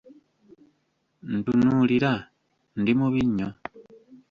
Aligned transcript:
Ntunulira, 1.35 2.13
ndi 2.79 2.91
mubi 2.99 3.21
nnyo? 3.27 3.49